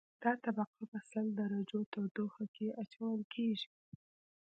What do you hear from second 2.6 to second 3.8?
اچول کیږي